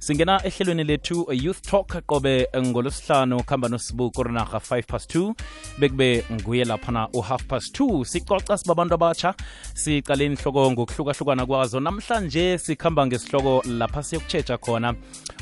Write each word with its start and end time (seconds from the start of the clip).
singena 0.00 0.40
ehlelweni 0.44 0.84
lethu 0.84 1.26
youth 1.32 1.60
talk 1.62 2.06
qobe 2.06 2.48
ngolosihlanu 2.56 3.42
kuhamba 3.42 3.68
nosibu 3.68 4.10
koronarha 4.10 4.58
5 4.58 4.82
past 4.82 5.14
2 5.14 5.34
bekube 5.78 6.24
nguye 6.32 6.64
laphana 6.64 7.08
u-half 7.12 7.44
past 7.44 7.80
2 7.80 8.04
sicoca 8.04 8.58
sibabantu 8.58 8.94
abatsha 8.94 9.34
sicale 9.74 10.26
inhloko 10.26 10.70
ngokuhlukahlukana 10.72 11.46
kwazo. 11.46 11.80
Namhlanje 11.80 12.58
sikhamba 12.58 13.06
ngesihloko 13.06 13.62
lapha 13.66 14.02
siyokutshetsha 14.02 14.58
khona. 14.58 14.94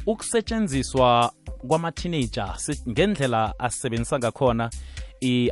Ukusetshenziswa 0.07 1.33
kwama-teenager 1.69 2.55
ngendlela 2.89 3.55
asebenzisa 3.59 4.19
ngakhona 4.19 4.71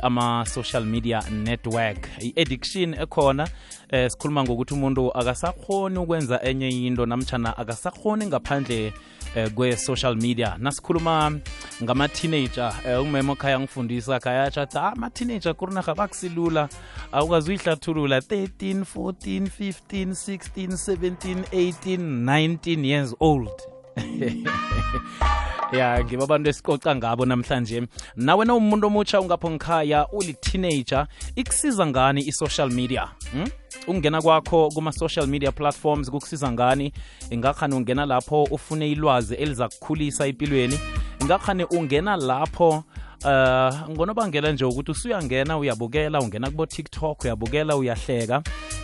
ama-social 0.01 0.85
media 0.85 1.23
network. 1.31 2.09
I-addiction 2.21 2.93
ekhona 2.93 3.47
eh 3.89 4.09
sikhuluma 4.11 4.43
ngokuthi 4.43 4.73
umuntu 4.73 5.11
akasakhoni 5.17 5.97
ukwenza 5.97 6.43
enye 6.43 6.69
into 6.69 7.05
namtshana 7.05 7.57
akasakhoni 7.57 8.25
ngaphandle 8.25 8.93
eh, 9.35 9.51
kwe-social 9.51 10.15
media. 10.15 10.55
Nasikhuluma 10.59 11.39
ngama-teenager 11.83 12.73
eh, 12.87 13.01
umema 13.01 13.35
khaya 13.35 13.59
ngifundisa 13.59 14.19
khaya 14.19 14.43
atsho 14.43 14.61
athi 14.61 14.77
ah, 14.77 14.91
ama-teenager 14.91 15.53
kurinaha 15.53 15.95
bakusilula 15.95 16.69
awukazi 17.11 17.49
uyihlathulula 17.51 18.19
13 18.19 18.83
14 18.95 19.41
15 19.41 20.11
16 20.11 20.95
17 20.95 21.43
18 21.51 21.97
19 22.25 22.85
years 22.85 23.15
old 23.19 23.49
ya 25.71 26.03
ngiba 26.03 26.23
abantu 26.23 26.49
esicoca 26.49 26.95
ngabo 26.95 27.25
namhlanje. 27.25 27.87
Nawe 28.15 28.45
na 28.45 28.55
umuntu 28.55 28.87
omutsha 28.87 29.21
ungapho 29.21 29.49
ngikhaya 29.51 30.07
uli-teenager 30.11 31.07
ikusiza 31.35 31.87
ngani 31.87 32.21
i-social 32.21 32.69
media? 32.71 33.07
Hmm? 33.31 33.47
ukungena 33.87 34.21
kwakho 34.21 34.69
kuma-social 34.69 35.27
media 35.27 35.51
platforms 35.51 36.09
kukusiza 36.11 36.51
ngani? 36.51 36.93
Ingakhani 37.29 37.75
ungena 37.75 38.05
lapho 38.05 38.43
ufune 38.43 38.91
ilwazi 38.91 39.35
eliza 39.35 39.67
kukhulisa 39.67 40.27
empilweni 40.27 40.79
ingakhani 41.21 41.63
ungena 41.63 42.15
lapho 42.15 42.83
uh 43.25 43.89
ngonobangela 43.89 44.51
nje 44.51 44.65
ukuthi 44.65 44.91
usuyangena 44.91 45.57
uyabukela 45.57 46.19
ungena 46.19 46.49
kubo 46.49 46.65
TikTok 46.65 47.23
uyabukela 47.23 47.75
uyahleka. 47.75 48.41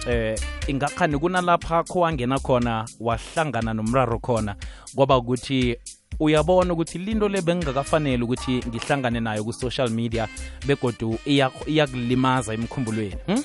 Eh 0.08 0.40
ingakhani 0.68 1.18
kunalapha 1.20 1.84
kho 1.84 2.00
wangena 2.00 2.40
khona 2.40 2.86
wahlangana 3.00 3.73
nomraro 3.73 4.20
khona. 4.20 4.56
Ngoba 4.95 5.18
ukuthi 5.18 5.78
uyabona 6.19 6.73
ukuthi 6.73 6.97
linto 6.97 7.30
le 7.30 7.42
bengingakafanele 7.42 8.23
ukuthi 8.23 8.64
ngihlangane 8.67 9.19
nayo 9.19 9.44
ku-social 9.44 9.89
media 9.89 10.28
begodu 10.67 11.17
iyakulimaza 11.66 12.53
emkhumbulweni 12.53 13.16
hmm? 13.25 13.44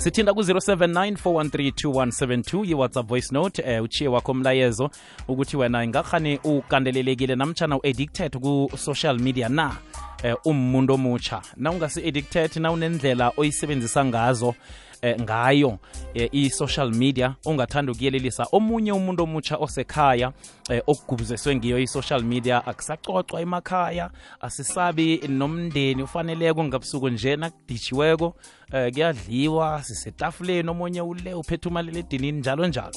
sithinda 0.00 0.34
ku-079 0.34 1.12
413 1.12 2.64
yi-whatsapp 2.64 3.08
voice 3.08 3.28
note 3.32 3.62
eh, 3.66 3.82
uchiye 3.82 4.08
wakho 4.08 4.34
mlayezo 4.34 4.90
ukuthi 5.28 5.56
wena 5.56 5.84
ingakhani 5.84 6.38
ukandelelekile 6.44 7.36
namtshana 7.36 7.76
u-addicted 7.76 8.38
ku-social 8.38 9.18
media 9.18 9.48
na 9.48 9.76
eh, 10.22 10.36
umuntu 10.44 10.94
omutsha 10.94 11.42
na 11.56 11.70
ungasi-addicted 11.70 12.56
na 12.56 12.72
unendlela 12.72 13.32
oyisebenzisa 13.36 14.04
ngazo 14.04 14.54
eh, 15.02 15.20
ngayo 15.20 15.78
eh, 16.14 16.28
i-social 16.32 16.94
media 16.94 17.34
ongathanda 17.44 17.92
ukuyelelisa 17.92 18.46
omunye 18.52 18.92
umuntu 18.92 19.22
omutsha 19.22 19.56
osekhaya 19.56 20.32
eh, 20.70 20.82
okugubuzeswe 20.86 21.56
ngiyo 21.56 21.78
i-social 21.78 22.22
media. 22.22 22.66
Akusacocwa 22.66 23.40
emakhaya 23.40 24.10
asisabi 24.40 25.20
nomndeni 25.28 26.02
ufaneleko 26.02 26.64
ngabusuku 26.64 27.08
nje 27.08 27.36
nakuditshiweko 27.36 28.34
eh, 28.72 28.92
kuyadliwa 28.92 29.82
sisetafuleni 29.82 30.68
omunye 30.70 31.00
ule 31.00 31.34
uphethe 31.34 31.68
umaliledinini 31.68 32.38
njalo 32.38 32.66
njalo 32.66 32.92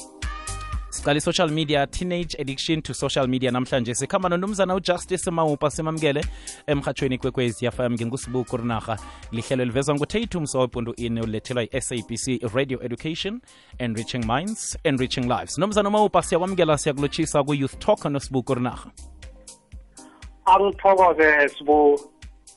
siqala 0.94 1.18
i-social 1.18 1.50
media 1.50 1.86
teenage 1.86 2.36
addiction 2.38 2.82
to 2.82 2.94
social 2.94 3.26
media 3.26 3.50
namhlanje. 3.50 3.94
Sikhamba 3.94 4.28
nonumzana 4.28 4.74
ujustice 4.74 5.30
mawupa 5.30 5.70
simamukele 5.70 6.24
emhathweni 6.66 7.18
kwekwezi 7.18 7.64
yafm 7.64 7.92
ngingusibu 7.92 8.44
kurinarha 8.44 8.98
lihlelo 9.32 9.64
livezwa 9.64 9.94
ngutatu 9.94 10.40
msowepundu 10.40 10.92
in 10.96 11.18
ulethelwa 11.18 11.62
yi-sabc 11.62 12.54
radio 12.54 12.82
education 12.82 13.40
enriching 13.78 14.24
minds 14.26 14.78
enriching 14.84 15.28
lives. 15.28 15.58
Nomzana 15.58 15.88
umawupa 15.88 16.22
siyakwamukela 16.22 16.78
siyakulotshisa 16.78 17.44
ku-youth 17.44 17.78
talk 17.78 18.04
nosibu 18.04 18.42
kurinarha 18.42 18.90
angithokoze 20.44 21.48
sibu 21.48 22.00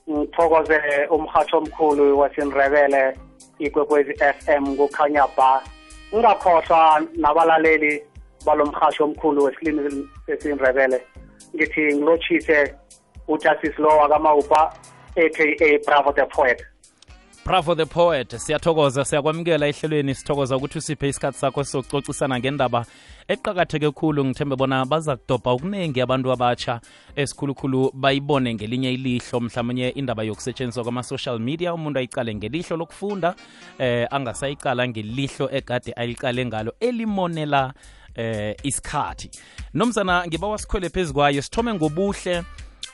ngithokoze 0.10 0.80
umhatho 1.10 1.58
omkhulu 1.58 2.20
wasenrebele 2.20 3.18
ikwekwezi 3.60 4.14
fm 4.14 4.76
kukhanya 4.76 5.28
ba. 5.38 5.64
Ngingakhohlwa 6.14 7.02
nabalaleli 7.16 8.04
balomhasho 8.48 9.04
omkhulu 9.04 9.44
wesilimi 9.44 10.08
sesindrebele 10.26 11.00
ngithi 11.56 11.82
ngilotshise 11.96 12.76
ujustice 13.28 13.82
law 13.82 13.98
wakamawupa 14.02 14.74
aka 15.18 15.80
bravo 15.86 16.12
the 16.12 16.26
poet. 16.26 16.62
Bravo 17.46 17.76
the 17.76 17.86
poet 17.86 18.38
siyathokoza 18.38 19.06
siyakwamukela 19.06 19.68
ehlelweni 19.68 20.16
sithokoza 20.16 20.58
ukuthi 20.58 20.78
usiphe 20.78 21.10
isikhathi 21.10 21.38
sakho 21.38 21.64
sokucocisana 21.64 22.40
ngendaba 22.40 22.86
eqakatheke 23.28 23.92
khulu. 23.92 24.26
Ngithembe 24.26 24.56
bona 24.56 24.86
baza 24.86 25.16
kudobha 25.16 25.52
okuningi 25.52 26.02
abantu 26.02 26.32
abatsha 26.32 26.82
esikhulukhulu 27.16 27.92
bayibone 27.94 28.54
ngelinye 28.54 28.94
ilihlo. 28.94 29.40
Mhlawumnye 29.40 29.90
indaba 29.90 30.24
yokusetshenziswa 30.24 30.84
kwama-social 30.84 31.40
media 31.40 31.74
umuntu 31.74 32.00
ayicale 32.00 32.36
ngelihlo 32.36 32.78
lokufunda 32.78 33.36
eh 33.80 34.08
angasayicala 34.12 34.88
ngelihlo 34.88 35.50
egade 35.52 35.94
ayiqale 35.96 36.46
ngalo 36.46 36.74
elimonela 36.80 37.74
eh 38.18 38.56
isikhathi. 38.64 39.30
Nomzana 39.74 40.28
ngiba 40.28 40.48
wasikhwele 40.48 40.90
phezu 40.90 41.14
kwayo 41.14 41.42
sithome 41.42 41.74
ngobuhle 41.74 42.44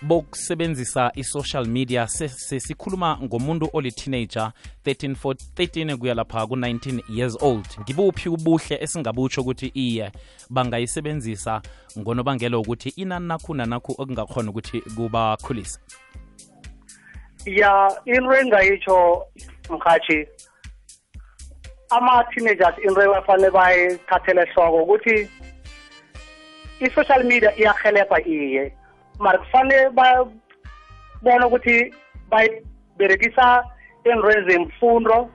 bokusebenzisa 0.02 1.12
i-social 1.16 1.66
media 1.66 2.08
sesikhuluma 2.08 3.18
ngomuntu 3.24 3.70
oli-teenager 3.74 4.52
13 4.86 5.16
for 5.16 5.36
13 5.36 5.98
kuya 5.98 6.14
lapha 6.14 6.48
ku-19 6.48 7.04
years 7.10 7.38
old. 7.42 7.68
Ngibuphi 7.82 8.30
ubuhle 8.30 8.78
esingabutsho 8.82 9.42
ukuthi 9.42 9.68
iye 9.68 10.12
bangayisebenzisa 10.50 11.62
ngonobangela 12.00 12.58
ukuthi 12.58 12.90
inani 12.90 13.28
nakhu 13.28 13.54
nanakhu 13.54 13.92
okungakhona 13.98 14.50
ukuthi 14.50 14.82
kubakhulisa 14.82 15.80
ya 17.46 18.02
into 18.06 18.36
engayitsho 18.36 19.28
mkhathi 19.70 20.28
ama-teenagers 21.96 22.78
into 22.86 23.02
ebafanele 23.02 23.50
bayithathele 23.58 24.42
ehloko 24.42 24.78
ukuthi 24.84 25.30
i-social 26.80 27.24
media 27.24 27.52
iyahelebha 27.58 28.18
iye 28.26 28.74
mara 29.20 29.38
kufanele 29.38 29.90
babona 29.90 31.48
ukuthi 31.48 31.94
bayiberekisa 32.30 33.64
entweni 34.04 34.46
zemfundo 34.48 35.30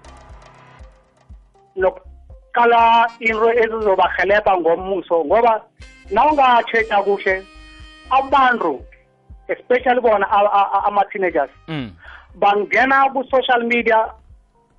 nokuqala 1.76 3.10
into 3.20 3.48
ezizobahelebha 3.62 4.52
ngomuso 4.60 5.24
ngoba 5.24 5.62
nawungatshetsha 6.10 7.02
kuhle 7.02 7.34
abantu 8.10 8.84
especially 9.48 10.00
bona 10.00 10.26
ama-teenagers 10.86 11.50
mm. 11.68 11.90
bangena 12.34 13.10
ku-social 13.12 13.62
media 13.64 14.06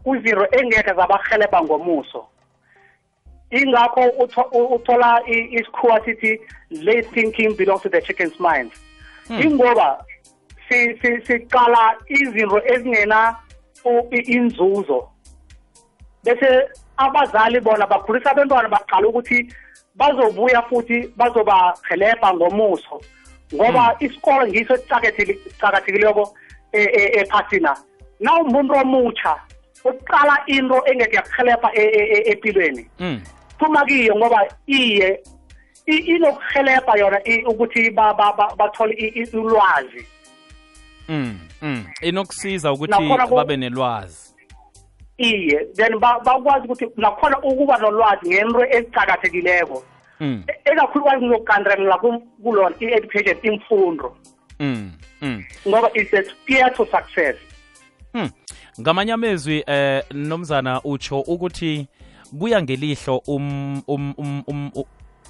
kuzinto 0.04 0.46
engekhe 0.52 0.94
zabahelebha 0.94 1.64
ngomuso 1.64 2.28
ingakho 3.52 4.02
uthola 4.76 5.22
isikhuwa 5.28 6.06
sithi 6.06 6.40
late 6.72 7.08
thinking 7.14 7.56
belongs 7.56 7.82
to 7.82 7.90
the 7.90 8.02
chicken's 8.02 8.40
mind 8.40 8.72
hmm. 9.28 9.42
ingoba 9.42 10.06
siqala 11.28 11.96
izinto 12.08 12.62
ezingena 12.66 13.36
inzuzo 14.12 15.10
bese 16.24 16.70
abazali 16.98 17.60
bona 17.60 17.88
bakhulisa 17.88 18.32
abantwana 18.32 18.70
baqala 18.70 19.08
ukuthi 19.08 19.54
bazobuya 19.96 20.62
futhi 20.62 21.08
bazobahelebha 21.18 22.34
ngomuso 22.34 23.02
ngoba 23.56 23.84
hmm. 23.84 24.06
isikolo 24.06 24.48
ngiso 24.48 24.74
esicakathekileko 24.74 26.36
e, 26.72 26.82
e, 26.82 27.20
ephasina 27.20 27.78
na 28.20 28.36
umuntu 28.42 28.74
omutsha 28.74 29.36
uqala 29.84 30.38
into 30.48 30.82
engeke 30.86 31.16
yakuhelebha 31.16 31.70
e, 31.74 31.82
e, 31.82 32.02
e, 32.14 32.32
empilweni 32.32 32.88
mm. 33.00 33.22
phuma 33.60 33.86
kiyo 33.86 34.16
ngoba 34.16 34.48
iye 34.68 35.24
inokuhelebha 35.86 36.98
yona 36.98 37.20
ukuthi 37.48 37.92
bathole 38.58 39.28
ulwazi. 39.34 40.06
Mm 41.10 41.40
mm. 41.62 41.86
Inokusiza 42.02 42.72
ukuthi 42.72 42.94
babe 43.36 43.58
nelwazi. 43.58 44.34
Iye 45.18 45.66
then 45.76 46.00
bakwazi 46.00 46.66
ukuthi 46.66 46.88
nakhona 46.98 47.40
ukuba 47.40 47.78
nolwazi 47.78 48.30
ngento 48.30 48.66
ezicakathekileko 48.66 49.84
mm. 50.20 50.44
ekakhulukazi 50.66 51.26
ngiyokukandrela 51.26 51.98
kulona 52.44 52.76
i-education 52.80 53.38
imfundo. 53.44 54.16
Ngoba 55.68 55.92
it's 55.94 56.14
a 56.14 56.24
spear 56.24 56.74
to 56.74 56.86
success 56.86 57.36
mm 58.14 58.30
ngamanye 58.82 59.14
amezwi 59.14 59.64
eh 59.68 60.04
nomzana 60.12 60.82
utsho 60.84 61.20
ukuthi 61.20 61.88
kuya 62.40 62.62
ngelihlo 62.62 63.18
um 63.28 63.82
um 63.88 64.14
um, 64.18 64.44
um 64.48 64.72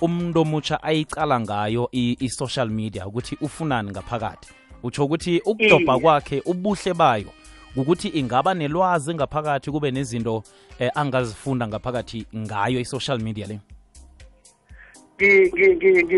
umuntu 0.01 0.41
omutsha 0.41 0.83
ayicala 0.83 1.39
ngayo 1.39 1.89
i-social 1.91 2.69
media 2.69 3.07
ukuthi 3.07 3.37
ufunani 3.41 3.91
ngaphakathi. 3.91 4.53
Utsho 4.83 5.05
ukuthi 5.05 5.41
ukudobha 5.45 5.99
kwakhe 5.99 6.41
ubuhle 6.45 6.93
bayo 6.93 7.29
ukuthi 7.75 8.07
ingaba 8.07 8.53
nelwazi 8.53 9.13
ngaphakathi 9.13 9.71
kube 9.71 9.91
nezinto 9.91 10.43
eh, 10.79 10.91
angazifunda 10.95 11.67
ngaphakathi 11.67 12.25
ngayo 12.35 12.79
i-social 12.79 13.19
media 13.19 13.47
le. 13.47 13.59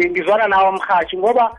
Ngizwana 0.10 0.48
nawo 0.48 0.72
mhathi 0.72 1.18
ngoba 1.18 1.58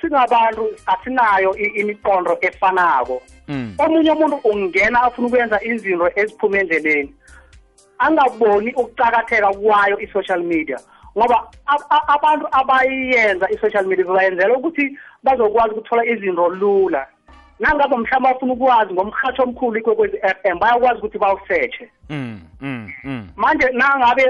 singabantu 0.00 0.68
asinayo 0.86 1.56
imiqondo 1.56 2.38
efanako 2.40 3.22
mm. 3.48 3.74
omunye 3.78 4.10
umuntu 4.10 4.36
ungena 4.44 5.02
afuna 5.02 5.26
ukwenza 5.28 5.64
izinto 5.64 6.10
eziphume 6.14 6.58
endleleni 6.60 7.14
angaboni 7.98 8.74
ukucakatheka 8.74 9.52
kwayo 9.52 10.00
i-social 10.00 10.42
media 10.42 10.78
ngoba 11.16 11.50
abantu 12.08 12.46
abayenza 12.52 13.50
i-social 13.50 13.86
media 13.86 14.04
bayenzela 14.04 14.56
ukuthi 14.56 14.98
bazokwazi 15.22 15.74
ukuthola 15.74 16.06
izinto 16.06 16.48
lula 16.48 17.06
nangabe 17.60 17.96
mhlawumbe 17.96 18.32
bafuna 18.32 18.52
ukwazi 18.52 18.92
ngomhatsho 18.92 19.42
omkhulu 19.42 19.78
ikwekwezi 19.78 20.16
f 20.22 20.36
m 20.44 20.58
bayakwazi 20.58 20.98
ukuthi 20.98 21.18
bawusetshe 21.18 21.88
mm, 22.10 22.40
mm, 22.60 22.92
mm. 23.04 23.28
manje 23.36 23.68
nangabe 23.72 24.24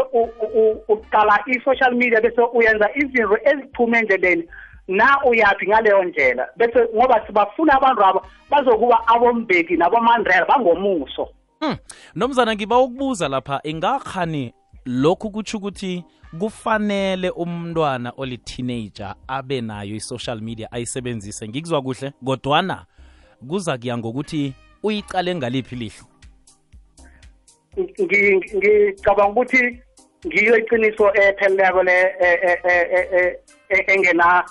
uqala 0.89 1.39
i-social 1.47 1.95
media 1.95 2.21
bese 2.21 2.41
uyenza 2.53 2.91
izinto 2.95 3.39
eziphume 3.45 3.99
endleleni 3.99 4.49
na 4.89 5.25
uyaphi 5.25 5.67
ngaleyo 5.67 6.05
ndlela? 6.05 6.49
Bese 6.57 6.79
ngoba 6.95 7.27
sibafuna 7.27 7.73
abantu 7.73 8.05
aba 8.05 8.23
bazokuba 8.51 9.09
abombeki 9.09 9.77
nabomandrela 9.77 10.47
bangomuso. 10.47 11.29
Hmm. 11.61 11.77
Nomzana 12.15 12.55
ngiba 12.55 12.79
ukubuza 12.79 13.29
lapha 13.29 13.61
ingakhani 13.65 14.55
lokhu 14.87 15.31
kutsho 15.31 15.59
ukuthi 15.59 16.05
kufanele 16.39 17.31
umntwana 17.31 18.13
oli 18.17 18.39
teenager 18.39 19.15
abe 19.29 19.61
nayo 19.61 19.95
i-social 19.97 20.41
media 20.41 20.73
ayisebenzise? 20.73 21.49
Ngikuzwa 21.49 21.83
kuhle 21.83 22.13
kodwana 22.25 22.87
kuza 23.49 23.79
kuya 23.79 23.99
ngokuthi 23.99 24.55
uyiqale 24.83 25.35
ngaliphi 25.35 25.77
lihlo? 25.77 26.07
Ngicabanga 28.01 29.29
ukuthi 29.29 29.83
ngiyo 30.27 30.59
iqiniso 30.59 31.15
epheleleko 31.15 31.83
le 31.83 32.15
e, 32.21 32.29
e, 32.45 33.39
e, 33.71 33.85
engena 33.95 34.45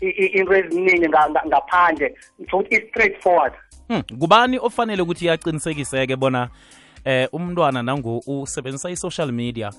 into 0.00 0.54
eziningi 0.54 1.08
ngaphandle. 1.08 2.14
Ngitho 2.40 2.58
ukuthi 2.58 2.76
i-straight 2.76 3.22
forward 3.22 3.52
Hmm, 3.88 4.02
kubani 4.18 4.58
ofanele 4.58 5.02
ukuthi 5.02 5.24
iyaqinisekiseke 5.24 6.16
bona 6.16 6.48
eh 7.04 7.28
umntwana 7.32 7.82
nangu 7.82 8.22
usebenzisa 8.26 8.90
i-social 8.90 9.32
media? 9.32 9.70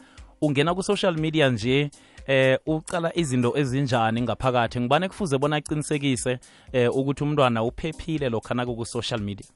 Ungena 0.42 0.76
ku-social 0.76 1.18
media 1.18 1.50
nje 1.50 1.92
eh 2.28 2.60
ucala 2.66 3.12
izinto 3.18 3.58
ezinjani 3.58 4.22
ngaphakathi? 4.22 4.80
Ngibane 4.80 5.08
kufuze 5.10 5.38
bona 5.38 5.56
aqinisekise 5.56 6.40
eh 6.74 6.96
ukuthi 6.96 7.24
umntwana 7.24 7.64
uphephile 7.64 8.30
lokho 8.30 8.54
nako 8.54 8.76
ku-social 8.76 9.20
media? 9.20 9.48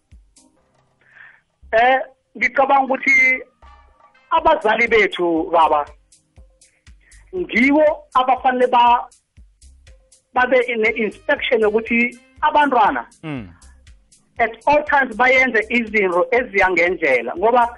Eh 1.71 1.99
ngicabanga 2.37 2.83
ukuthi 2.83 3.43
abazali 4.29 4.87
bethu 4.87 5.49
baba 5.51 5.85
ngiwo 7.35 7.85
abafanele 8.13 8.67
ba 8.67 9.07
babe 10.33 10.57
ne-inspection 10.77 11.61
yokuthi 11.61 12.19
abantwana 12.41 13.05
mm. 13.23 13.49
at 14.37 14.67
all 14.67 14.83
times 14.83 15.17
bayenze 15.17 15.65
izinto 15.69 16.27
eziyangendlela 16.31 17.35
ngoba 17.35 17.77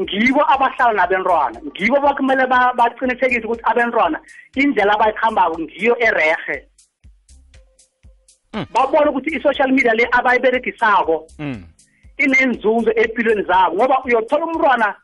ngibo 0.00 0.42
abahlala 0.52 0.92
nabentwana 0.92 1.60
ngibo 1.66 2.00
bakumele 2.00 2.46
baqinisekise 2.78 3.44
ukuthi 3.44 3.62
abentwana 3.64 4.20
indlela 4.54 4.92
abayihambako 4.94 5.58
ngiyo 5.60 5.96
erehe 6.06 6.66
mm. 8.54 8.66
babone 8.72 9.10
ukuthi 9.10 9.36
i-social 9.36 9.72
media 9.72 9.94
le 9.94 10.08
abayiberegisako 10.12 11.26
mm. 11.38 11.64
inenzuzo 12.18 12.92
empilweni 12.92 13.42
zabo 13.42 13.76
ngoba 13.76 14.04
uyothola 14.04 14.44
umntwana 14.46 14.94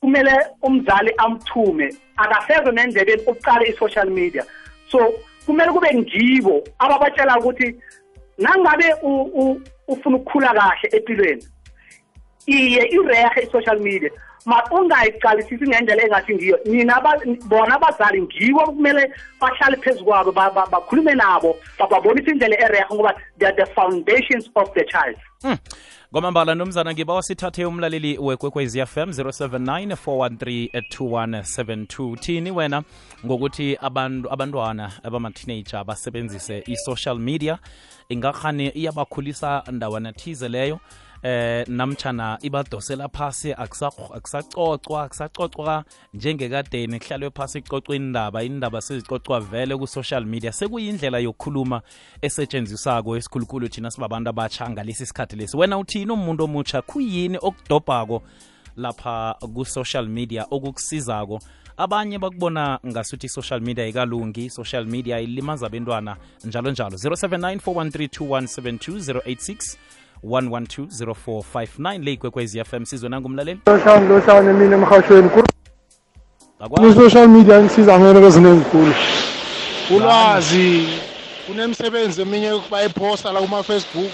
kumele 0.00 0.34
umzali 0.62 1.14
amthume 1.16 1.94
akaseze 2.16 2.70
nendlebeni 2.72 3.22
uqale 3.26 3.64
i-social 3.68 4.10
media 4.10 4.44
so 4.90 4.98
kumele 5.50 5.72
kube 5.72 5.94
ngibo 5.94 6.64
ababatshela 6.78 7.38
ukuthi 7.38 7.74
nangabe 8.38 8.94
ufuna 9.88 10.16
ukukhula 10.16 10.54
kahle 10.54 10.88
empilweni 10.96 11.44
iye 12.46 12.82
irehe 12.96 13.40
i-social 13.42 13.78
media. 13.80 14.10
Ma 14.46 14.62
ungayiqalisisi 14.70 15.68
ngendlela 15.68 16.02
engathi 16.02 16.34
ngiyo. 16.34 16.58
Nina 16.64 17.00
bona 17.48 17.74
abazali 17.74 18.22
ngiwo 18.22 18.66
kumele 18.66 19.12
bahlale 19.40 19.76
phezu 19.76 20.04
kwabo 20.04 20.32
bakhulume 20.32 21.14
nabo 21.14 21.56
bababonise 21.78 22.30
indlela 22.30 22.56
erehe 22.60 22.84
ngoba 22.94 23.14
they 23.38 23.46
are 23.48 23.56
the 23.56 23.66
foundations 23.74 24.48
of 24.54 24.72
the 24.74 24.84
child. 24.84 25.16
Hmm. 25.42 25.56
kwamambala 26.12 26.54
nomzana 26.54 26.92
ngibawa 26.92 27.22
sithathe 27.22 27.64
umlaleli 27.64 28.18
wekwekwez 28.18 28.76
fm 28.86 29.10
079 29.10 29.96
413 30.06 30.80
2172 30.90 32.16
thini 32.16 32.50
wena 32.50 32.82
ngokuthi 33.26 33.78
abantu 33.80 34.32
abantwana 34.32 34.92
abama-teenager 35.02 35.84
basebenzise 35.84 36.64
i-social 36.66 37.18
media? 37.18 37.58
Ingakhani 38.08 38.68
iyabakhulisa 38.68 39.62
ndawana 39.72 40.12
thize 40.12 40.48
leyo 40.48 40.80
eh 41.22 41.68
namtshana 41.68 42.38
ibadosela 42.42 43.08
phasi 43.08 43.52
akusacocwa 43.52 45.02
akusacocwa 45.02 45.84
njengekadeni 46.14 46.98
kuhlalwe 46.98 47.30
phasi 47.30 47.58
icocwe 47.58 47.96
indaba 47.96 48.42
indaba 48.42 48.80
sezicocwa 48.80 49.40
vele 49.40 49.76
ku-social 49.76 50.24
media. 50.24 50.52
Sekuyindlela 50.52 51.18
yokukhuluma 51.18 51.82
esetshenziswako 52.22 53.16
esikhulukhulu 53.16 53.68
thina 53.68 53.90
sibabantu 53.90 54.30
abatsha 54.30 54.70
ngalesi 54.70 55.06
sikhathi 55.06 55.36
lesi. 55.36 55.56
Wena 55.56 55.78
uthini 55.78 56.12
umuntu 56.12 56.44
omutsha 56.44 56.82
kuyini 56.82 57.38
okudobhako 57.42 58.22
lapha 58.76 59.34
ku-social 59.54 60.08
media 60.08 60.46
okukusizako? 60.50 61.40
Abanye 61.76 62.18
bakubona 62.18 62.78
ngasuthi 62.86 63.26
i-social 63.26 63.60
media 63.60 63.86
ikalungi 63.86 64.44
i-social 64.44 64.86
media 64.86 65.20
ilimaza 65.20 65.66
abentwana 65.66 66.16
njalo 66.44 66.70
njalo. 66.70 66.96
079 66.96 67.56
413 67.56 68.08
2172 68.08 69.20
086 69.20 69.76
1120459 70.24 72.04
le 72.04 72.12
ikwekwezi 72.12 72.64
fm 72.64 72.84
sizwe 72.84 73.08
nangumlaleli. 73.08 73.60
Loshani 74.08 74.52
mina 74.52 74.76
emhashweni 74.76 75.30
i-social 76.90 77.28
media 77.28 77.62
ngisiza 77.62 78.00
ngento 78.00 78.26
eziningikhulu 78.26 78.94
ulwazi 79.90 80.88
kunemsebenzi 81.46 82.22
eminye 82.22 82.60
bayiphosta 82.70 83.32
la 83.32 83.40
kuma-facebook 83.40 84.12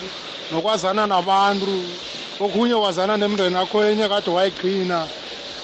nokwazana 0.53 1.07
nabantu. 1.07 1.83
Okunye 2.41 2.75
wazana 2.75 3.17
nemndeni 3.17 3.57
akho 3.57 3.85
enye 3.85 4.09
kade 4.09 4.31
wayigcina. 4.31 5.07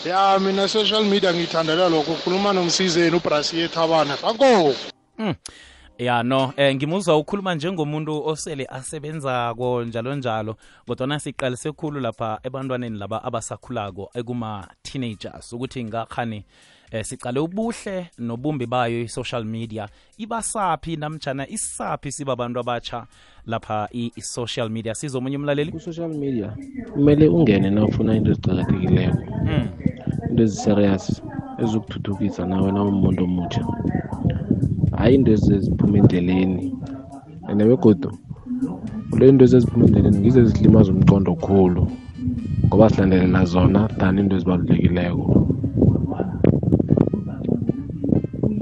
Ya 0.04 0.38
mina 0.38 0.68
social 0.68 1.04
media 1.04 1.32
ngiyithandela 1.32 1.88
lokho. 1.88 2.14
Khuluma 2.24 2.52
nomsizeni 2.52 3.16
ubrasiye 3.16 3.68
thabana 3.68 4.16
kanko 4.16 4.74
hmm. 5.16 5.34
Ya 6.02 6.22
no. 6.22 6.52
Eh 6.56 6.74
ngimuzwa 6.74 7.16
ukhuluma 7.16 7.54
njengomuntu 7.54 8.26
osele 8.26 8.66
asebenzako 8.66 9.84
njalo 9.84 10.14
njalo 10.14 10.56
kodwa 10.86 11.20
siqalise 11.20 11.72
khulu 11.72 12.00
lapha 12.00 12.38
ebantwaneni 12.42 12.98
laba 12.98 13.24
abasakhulako 13.24 14.10
ekuma 14.14 14.68
teenagers 14.82 15.52
ukuthi 15.52 15.84
ngakhani 15.84 16.44
eh 16.90 17.04
sicale 17.04 17.40
ubuhle 17.40 18.10
nobumbi 18.18 18.66
bayo 18.66 19.00
i-social 19.00 19.44
media. 19.44 19.88
Ibasaphi 20.18 20.96
namjana 20.96 21.48
isaphi 21.48 22.12
siba 22.12 22.32
abantu 22.32 22.60
abatsha 22.60 23.06
lapha 23.46 23.88
i-social 23.92 24.70
media? 24.70 24.94
Sizomunye 24.94 25.36
umlaleli? 25.36 25.72
Ku-social 25.72 26.08
media 26.08 26.56
kumele 26.92 27.28
ungene 27.28 27.70
na 27.70 27.84
ufuna 27.84 28.14
into 28.14 28.30
eziqakathekileko. 28.30 29.18
Mm. 29.44 29.68
into 30.30 30.42
eziserious 30.42 31.22
ezokuthuthukisa 31.62 32.46
nawe 32.46 32.72
nawumuntu 32.72 33.24
omutsha 33.24 33.64
hhayi 35.02 35.14
into 35.14 35.32
eziphuma 35.32 35.98
endleleni. 35.98 36.64
And 37.48 37.60
begodu 37.60 38.10
le 39.18 39.28
into 39.28 39.44
eziphuma 39.44 39.84
endleleni 39.86 40.18
ngizo 40.18 40.40
ezilimaza 40.40 40.92
umcondo 40.92 41.34
khulu 41.34 41.82
ngoba 42.66 42.90
silandelela 42.90 43.44
zona 43.44 43.88
than 43.98 44.18
into 44.18 44.36
ezibalulekileko. 44.36 45.24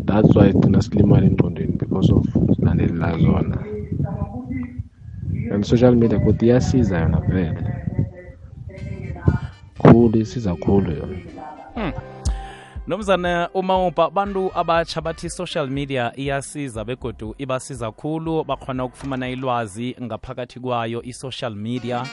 That's 0.08 0.34
why 0.36 0.52
thina 0.52 0.80
silimala 0.82 1.26
engqondweni 1.26 1.78
because 1.78 2.10
of 2.10 2.24
silandelela 2.56 3.18
zona. 3.18 3.58
And 5.52 5.66
social 5.66 5.94
media 5.94 6.18
kodwa 6.18 6.44
iyasiza 6.44 6.98
yona 6.98 7.20
vele. 7.20 7.64
Khulu 9.78 10.18
isiza 10.18 10.54
khulu 10.54 10.90
yona. 10.90 11.29
Nomzana 12.86 13.50
uma 13.54 13.86
uba 13.86 14.04
abantu 14.04 14.50
abatsha 14.54 15.00
bathi 15.00 15.30
social 15.30 15.68
media 15.68 16.12
iyasiza 16.16 16.84
begodu 16.84 17.34
ibasiza 17.38 17.92
khulu 17.92 18.44
bakhona 18.44 18.84
ukufumana 18.84 19.28
ilwazi 19.28 19.96
ngaphakathi 20.02 20.60
kwayo 20.60 21.02
i-social 21.02 21.54
media 21.54 22.06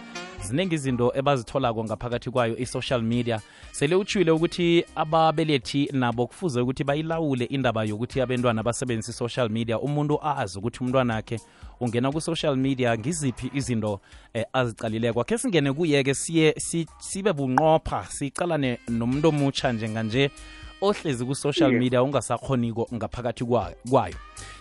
ziningi 0.43 0.75
izinto 0.75 1.11
ebazitholako 1.15 1.83
ngaphakathi 1.83 2.31
kwayo 2.31 2.57
i-social 2.57 3.01
media. 3.01 3.41
Sele 3.71 3.95
utshwile 3.95 4.31
ukuthi 4.31 4.85
ababelethi 4.95 5.89
nabo 5.93 6.27
kufuze 6.27 6.61
ukuthi 6.61 6.83
bayilawule 6.83 7.45
indaba 7.45 7.83
yokuthi 7.83 8.21
abentwana 8.21 8.63
basebenzisa 8.63 9.11
i-social 9.11 9.49
media. 9.49 9.79
Umuntu 9.79 10.19
azi 10.23 10.59
ukuthi 10.59 10.83
umntwana 10.83 11.17
akhe 11.17 11.39
ungena 11.79 12.11
ku-social 12.11 12.55
media 12.55 12.97
ngiziphi 12.97 13.51
izinto 13.53 13.99
eh, 14.33 14.45
azicalile 14.53 15.13
kwakhe 15.13 15.37
singene 15.37 15.73
kuye-ke 15.73 16.13
siye 16.13 16.55
si, 16.57 17.23
bunqopha 17.23 18.05
sicalane 18.09 18.79
nomuntu 18.89 19.29
omutsha 19.29 19.71
njenganje 19.71 20.31
ohlezi 20.81 21.25
ku-social 21.25 21.71
Yes. 21.73 21.79
media 21.79 22.03
ungasakhoniko 22.03 22.87
ngaphakathi 22.93 23.43
kwa- 23.45 23.73
kwayo. 23.89 24.15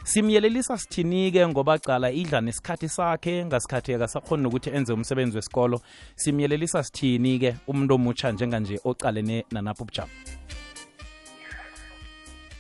Simyelelisa 0.04 0.78
sithini-ke 0.78 1.49
ngoba 1.49 1.78
cala 1.78 2.11
idla 2.11 2.40
nesikhathi 2.40 2.88
sakhe 2.88 3.44
ngasikhathi 3.44 3.94
akasakhoni 3.94 4.42
nokuthi 4.42 4.70
enze 4.70 4.92
umsebenzi 4.92 5.37
wesikolo. 5.37 5.80
Simyelelisa 6.16 6.82
sithini-ke 6.82 7.56
umuntu 7.68 7.94
omutsha 7.94 8.32
njenganje 8.32 8.80
ocalene 8.85 9.44
nanapho 9.52 9.82
ubujamo. 9.85 10.11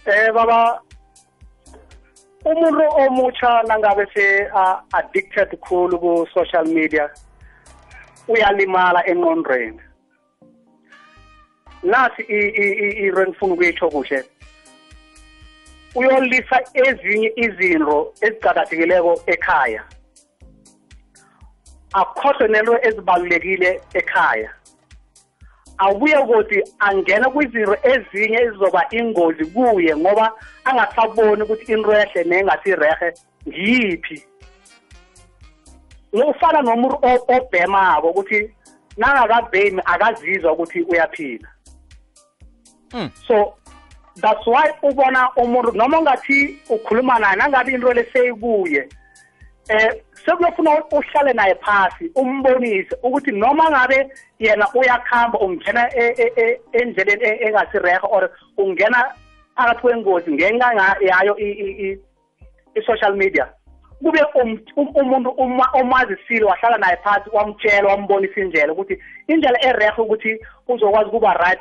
Eh 0.06 0.32
baba 0.34 0.80
umuntu 2.44 2.82
omutsha 2.98 3.62
nangabe 3.68 4.06
se 4.14 4.46
uh, 4.54 4.78
addicted 4.92 5.48
khulu 5.60 5.98
ku 5.98 6.26
social 6.34 6.64
media 6.66 7.10
uyalimala 8.28 9.02
engqondweni. 9.06 9.80
Nasi 11.82 12.22
into 12.22 13.20
engifuna 13.22 13.54
ukuyitsho 13.54 13.90
kuhle. 13.90 14.24
Uyolisa 15.94 16.60
ezinye 16.74 17.32
izinto 17.36 18.12
ezicakathekileko 18.20 19.22
ekhaya. 19.26 19.82
Akhohlwe 21.92 22.48
nento 22.48 22.78
ezibalulekile 22.82 23.80
ekhaya. 23.94 24.50
Abuye 25.78 26.16
ukuthi 26.18 26.62
angena 26.78 27.30
kwizinto 27.30 27.76
ezinye 27.82 28.38
ezizoba 28.42 28.86
ingozi 28.90 29.44
kuye 29.44 29.96
ngoba 29.96 30.32
angasaboni 30.64 31.42
ukuthi 31.42 31.72
into 31.72 31.92
ehle 31.92 32.24
nengasirehe 32.24 33.12
ngiyiphi. 33.48 34.24
Ufana 36.12 36.62
nomuntu 36.62 36.96
obhemako 37.36 38.10
ukuthi 38.10 38.50
nangakabhemi 38.96 39.82
akazizwa 39.84 40.52
ukuthi 40.52 40.80
uyaphila. 40.82 41.48
So 43.28 43.54
that's 44.20 44.46
why 44.46 44.68
ubona 44.82 45.28
umuntu 45.36 45.72
noma 45.72 45.98
ungathi 45.98 46.58
ukhuluma 46.70 47.18
naye 47.18 47.36
nangabe 47.36 47.72
into 47.72 47.92
leseyikuye 47.92 48.88
eh 49.68 50.02
sekuyofuna 50.24 50.84
uhlale 50.92 51.32
naye 51.32 51.54
phasi 51.54 52.10
umbonise 52.14 52.96
ukuthi 53.02 53.32
noma 53.32 53.70
ngabe 53.70 54.08
yena 54.38 54.68
uyakhamba 54.74 55.38
ungena 55.38 55.90
e- 55.96 56.14
e- 56.18 56.32
e- 56.36 56.60
endleleni 56.72 57.24
e- 57.24 57.46
engasirehe 57.46 57.98
or 58.02 58.30
ungena 58.58 59.04
phakathi 59.56 59.80
kwengozi 59.80 60.32
ngenxa 60.32 60.96
yayo 61.00 61.36
i-social 62.74 63.16
media 63.16 63.46
kube 64.02 64.20
um- 64.34 64.60
um- 64.76 64.92
umuntu 64.94 65.34
omazisile 65.72 66.44
wahlala 66.44 66.78
naye 66.78 66.96
phasi 66.96 67.30
wamtshela 67.32 67.88
wambonisa 67.88 68.40
indlela 68.40 68.72
ukuthi 68.72 68.98
indlela 69.28 69.64
erehe 69.64 70.02
ukuthi 70.02 70.38
uzokwazi 70.68 71.08
ukuba 71.08 71.34
right 71.34 71.60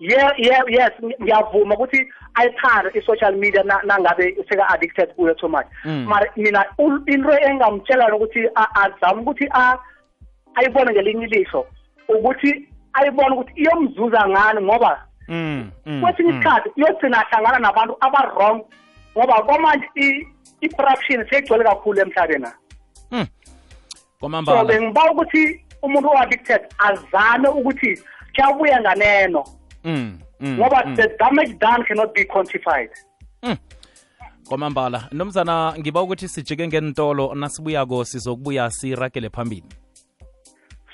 ye 0.00 0.18
ye 0.38 0.52
yes 0.68 0.92
ngiyavuma 1.22 1.74
ukuthi 1.74 2.08
ayithande 2.34 2.90
i-social 2.98 3.34
media 3.36 3.62
na- 3.62 3.80
nangabe 3.84 4.36
seka-addicted 4.48 5.14
kuyo 5.16 5.34
too 5.34 5.48
much. 5.48 5.66
Mm. 5.84 6.04
mara 6.08 6.26
mina 6.36 6.64
into 7.06 7.30
engamtshela 7.48 8.14
ukuthi 8.16 8.48
a- 8.54 8.74
azame 8.82 9.20
ukuthi 9.22 9.48
a- 9.52 9.78
ayibone 10.54 10.92
ngelinye 10.92 11.24
ilihlo 11.26 11.66
ukuthi 12.08 12.68
ayibone 12.92 13.34
ukuthi 13.34 13.52
iyomzuza 13.60 14.28
ngani 14.28 14.60
ngoba 14.62 15.02
mm, 15.28 15.70
mm, 15.86 16.00
kwesinye 16.02 16.30
isikhathi 16.30 16.68
uyogcina 16.76 17.26
ahlangana 17.26 17.58
nabantu 17.58 17.96
aba-wrong 18.00 18.64
ngoba 19.18 19.42
kwamanje 19.42 19.86
i-corruption 20.60 21.26
seyigcwele 21.30 21.64
kakhulu 21.64 22.00
emhlabeni. 22.00 22.46
Mm. 23.10 23.26
so 24.46 24.52
bengiba 24.64 25.10
ukuthi 25.12 25.60
umuntu 25.82 26.08
o-addicted 26.08 26.60
azame 26.78 27.48
ukuthi 27.48 27.98
kuyabuya 28.34 28.80
nganeno. 28.80 29.44
Mm, 29.86 30.18
mm, 30.40 30.58
ngoba 30.58 30.82
mm. 30.86 30.96
the 30.96 31.08
damage 31.18 31.58
done 31.58 31.84
cannot 31.88 32.14
be 32.14 32.24
quantified? 32.24 32.90
Mm. 33.42 33.56
kwamambala 34.48 35.08
nomzana 35.12 35.74
ngiba 35.78 36.02
ukuthi 36.02 36.28
sijike 36.28 36.68
ngentolo 36.68 37.34
nasibuyako 37.34 38.04
sizokubuya 38.04 38.70
siragele 38.70 39.30
phambili. 39.30 39.64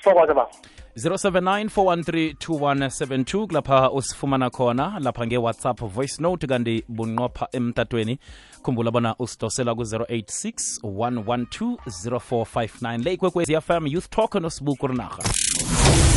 Sokwaze 0.03 0.33
baba 0.33 0.49
079 0.95 3.47
kulapha 3.47 3.91
usifumana 3.91 4.49
khona. 4.49 4.99
Lapha 4.99 5.27
nge-whatsapp 5.27 5.79
voice 5.79 6.21
note 6.21 6.47
kanti 6.47 6.83
bunqopha 6.87 7.47
emtatweni. 7.51 8.19
Khumbula 8.63 8.91
bona 8.91 9.15
usidosela 9.19 9.75
ku-086 9.75 10.79
112 10.83 11.77
0459 11.85 13.03
le 13.03 13.13
ikwekwezi 13.13 13.61
fm 13.61 13.87
youth 13.87 14.09
talk 14.09 14.35
nosibuku 14.35 14.87
rinarha 14.87 15.23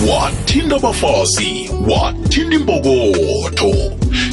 wathinta 0.04 0.76
abafazi 0.76 1.70
wathinta 1.88 2.56
imbokotho. 2.56 3.74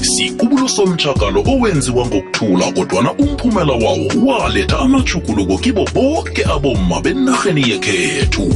Sikubulo 0.02 0.68
somtshakalo 0.70 1.44
owenziwa 1.48 2.06
ngokuthula 2.06 2.72
kodwana 2.72 3.14
umphumela 3.14 3.74
wawo 3.74 4.08
waletha 4.26 4.80
amajuguluko 4.80 5.58
kibo 5.58 5.86
boke 5.94 6.46
abomma 6.46 7.02
benarheni 7.02 7.70
yekhethu. 7.70 8.54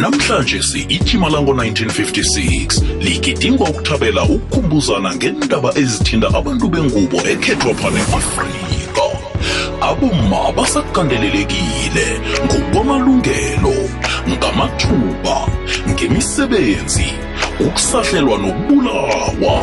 Namhlanje 0.00 0.62
si-ithima 0.62 1.28
lango-1956 1.28 2.82
ligidingwa 3.00 3.68
ukuthabela 3.70 4.22
ukukhumbuzana 4.24 5.14
ngendaba 5.14 5.72
ezithinta 5.78 6.28
abantu 6.28 6.68
bengubo 6.68 7.16
ekhethwa 7.16 7.74
phane 7.74 8.00
afrika 8.00 9.02
abomma 9.80 10.52
basakandelelekile 10.56 12.06
ngokwamalungelo 12.44 13.74
ngamathuba 14.28 15.48
ngemisebenzi 15.90 17.06
ukusahlelwa 17.60 18.38
nokubulawa. 18.38 19.60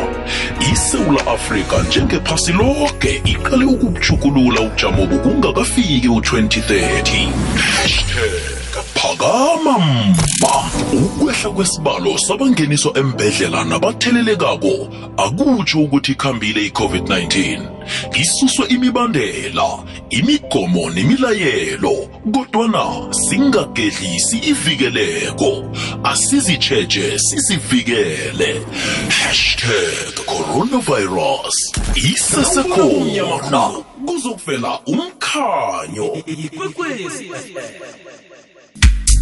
Isewula 0.72 1.26
afrika 1.26 1.82
njengephasi 1.82 2.52
lonke 2.52 3.22
iqale 3.24 3.64
ukubuchukulula 3.64 4.60
ujamobu 4.60 5.18
kungakafiki 5.18 6.08
u-2030 6.08 7.28
hashtag 7.54 7.73
phakama 8.94 9.78
mba 9.78 10.70
ukwehla 10.92 11.50
kwesibalo 11.50 12.18
sabangeniswa 12.18 12.98
embedlela 12.98 13.64
nabathelelekako 13.64 14.88
akutsho 15.16 15.80
ukuthi 15.80 16.12
ikhambile 16.12 16.66
i-covid-19 16.66 17.60
isuswe 18.14 18.66
imibandela 18.68 19.78
imigomo 20.10 20.90
nemilayelo 20.90 22.08
kodwana 22.32 22.84
singagedlisi 23.10 24.38
ivikeleko. 24.38 25.64
Asizitsheje 26.04 27.18
sizivikele. 27.18 28.62
Hashtag 29.08 30.14
coronavirus 30.26 31.72
isesekhona. 31.94 33.93
Kuzokuvela 34.06 34.80
umkhanyo. 34.86 36.08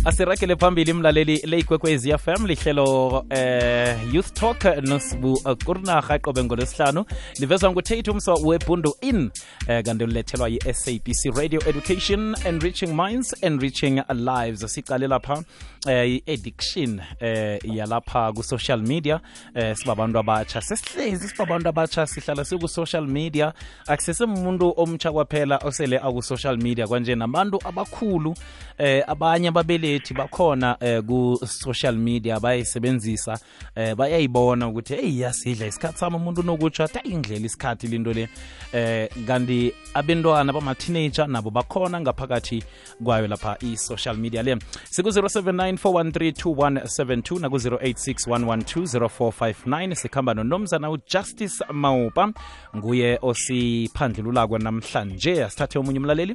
Asiragele 0.05 0.57
phambili 0.57 0.93
mlaleli 0.93 1.37
leyikwekwezi 1.47 2.19
fm 2.19 2.47
lihlelo 2.47 3.25
eh, 3.31 4.15
youth 4.15 4.33
talk 4.33 4.65
nosibu 4.65 5.37
kurnaha 5.41 5.57
kurinarha 5.65 6.19
qobe 6.19 6.45
ngolwesihlanu. 6.45 7.05
Livezwa 7.39 7.71
ngutate 7.71 8.11
umswa 8.11 8.35
webundo 8.45 8.95
in 9.01 9.31
eh, 9.69 9.85
kanti 9.85 10.05
ulethelwa 10.05 10.49
yi-sabc 10.49 11.37
radio 11.37 11.61
education 11.69 12.37
enriching 12.45 12.87
minds 12.95 13.43
enriching 13.43 14.03
lives. 14.15 14.75
Siqale 14.75 15.07
lapha 15.07 15.43
eh, 15.89 16.11
i-addiction 16.11 17.01
eh, 17.21 17.59
yalapha 17.65 18.33
ku-social 18.33 18.83
media 18.83 19.21
eh, 19.55 19.77
sibabantu 19.77 20.19
abatsha. 20.19 20.61
Sesihlezi 20.61 21.29
sibabantu 21.29 21.69
abatsha 21.69 22.07
sihlala 22.07 22.45
siku-social 22.45 23.07
media. 23.07 23.53
Akusesemuntu 23.87 24.75
omtsha 24.77 25.13
kwaphela 25.13 25.59
osele 25.59 25.99
aku-social 25.99 26.57
media 26.63 26.87
kwanje 26.87 27.15
nabantu 27.15 27.59
abakhulu 27.65 28.35
eh, 28.79 29.05
abanye 29.07 29.49
ababelethi 29.93 30.15
bakhona 30.15 30.77
eh, 30.81 31.03
ku-social 31.03 31.97
media 31.97 32.41
bayayisebenzisa 32.41 33.39
eh, 33.75 33.95
bayayibona 33.95 34.69
ukuthi 34.69 34.95
eyi 34.95 35.21
yasidla 35.21 35.67
isikhathi 35.67 35.99
sami 35.99 36.17
umuntu 36.17 36.41
unokutsho 36.41 36.85
athi 36.85 36.99
indlela 37.09 37.47
isikhathi 37.47 37.87
linto 37.87 38.13
le. 38.13 38.29
Eh, 38.73 39.09
kanti 39.27 39.73
abentwana 39.95 40.53
bama-teenager 40.53 41.27
nabo 41.29 41.51
bakhona 41.51 42.01
ngaphakathi 42.01 42.65
kwayo 43.05 43.27
lapha 43.27 43.57
i-social 43.61 44.17
media 44.17 44.43
le. 44.43 44.57
Siku-079 44.91 45.77
413 45.77 47.41
naku-086 47.41 48.29
112 48.29 49.95
sikhamba 49.95 50.35
nonomzana 50.35 50.91
ujustice 50.91 51.65
maupa 51.73 52.33
nguye 52.77 53.19
osiphandlululako 53.23 54.59
namhlanje. 54.59 55.45
Asithathe 55.45 55.79
omunye 55.79 55.99
umlaleli. 55.99 56.35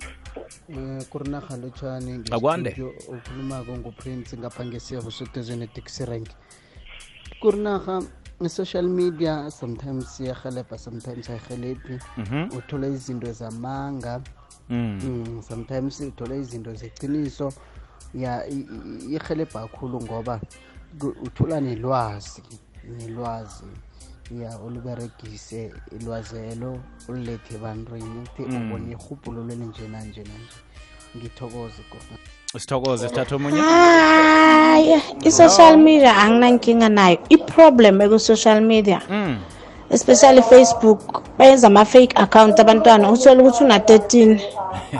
Um 0.69 0.99
Akwande. 2.31 2.75
Ukhuluma 3.47 3.61
okhulumako 3.61 3.77
nguprince 3.77 4.37
ngapha 4.37 4.65
ngesiyabo 4.65 5.11
sodezweni 5.11 5.63
edixi 5.63 6.05
rank. 6.05 6.27
Kurinaha 7.39 8.03
i-social 8.41 8.87
media 8.87 9.49
sometimes 9.51 10.19
iyahelebha 10.19 10.77
sometimes 10.77 11.29
ayihelebhi 11.29 11.99
uthola 12.57 12.87
izinto 12.87 13.31
zamanga. 13.31 14.21
Mm, 14.69 15.41
sometimes 15.47 15.99
uthola 16.01 16.35
izinto 16.35 16.73
zeciniso 16.73 17.53
ya 18.13 18.45
ihelebha 18.47 19.67
kakhulu 19.67 20.01
ngoba 20.01 20.41
uthola 21.23 21.61
nelwazi 21.61 22.43
nelwazi. 22.83 23.65
Ya 24.31 24.59
uluberegise 24.59 25.71
ilwazelo 25.91 26.79
ulilethe 27.07 27.55
ebantwini 27.55 28.19
uthi 28.23 28.41
ubone 28.43 28.91
ihubhulo 28.91 29.43
lwelinje 29.43 29.87
nanje 29.87 30.23
nanje. 30.23 30.59
Ngithokoze 31.15 31.81
gona 31.89 32.36
sithokoze 32.55 33.09
sithatha 33.09 33.35
omunye. 33.35 33.61
Hayi 33.61 35.01
i-social 35.23 35.77
media 35.77 36.17
anginankinga 36.17 36.89
nayo. 36.89 37.17
I-problem 37.29 38.01
eku-social 38.01 38.61
media 38.61 39.01
mm. 39.09 39.37
especially 39.89 40.41
facebook 40.41 41.23
bayenza 41.37 41.67
ama-fake 41.67 42.13
account 42.15 42.59
abantwana. 42.59 43.11
Uthole 43.11 43.41
ukuthi 43.41 43.63
una-13 43.63 44.39